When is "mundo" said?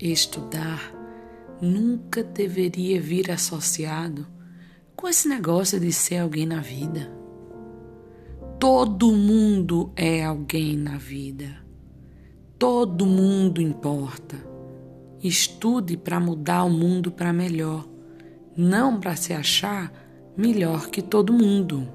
9.12-9.92, 13.04-13.60, 16.70-17.12, 21.30-21.86